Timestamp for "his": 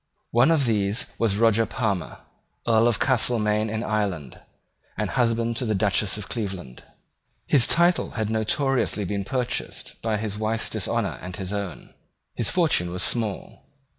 7.45-7.67, 10.17-10.39, 11.35-11.53, 12.33-12.49